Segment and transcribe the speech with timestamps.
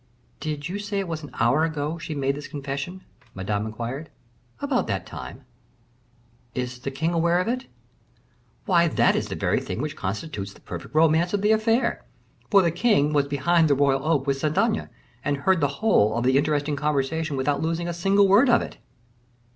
[0.39, 3.01] "Did you say it was an hour ago she made this confession?"
[3.35, 4.09] Madame inquired.
[4.59, 5.45] "About that time."
[6.55, 7.67] "Is the king aware of it?"
[8.65, 12.03] "Why, that is the very thing which constitutes the perfect romance of the affair,
[12.49, 14.89] for the king was behind the royal oak with Saint Aignan,
[15.23, 18.79] and heard the whole of the interesting conversation without losing a single word of it."